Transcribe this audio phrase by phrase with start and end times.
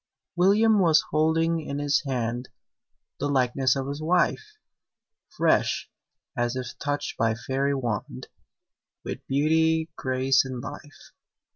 [0.35, 2.49] William was holding in his hand
[3.19, 4.55] The likeness of his wife!
[5.29, 5.91] Fresh,
[6.35, 8.25] as if touched by fairy wand,
[9.03, 11.11] With beauty, grace, and life.